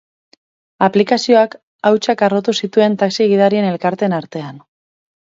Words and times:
Aplikazioak 0.85 1.53
hautsak 1.91 2.25
harrotu 2.31 2.57
zituen 2.63 2.99
taxi-gidarien 3.05 3.71
elkarteen 3.73 4.21
artean. 4.23 4.63